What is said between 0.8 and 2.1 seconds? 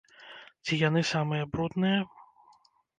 яны самыя брудныя?